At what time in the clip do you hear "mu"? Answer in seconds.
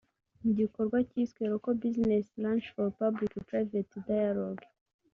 0.41-0.49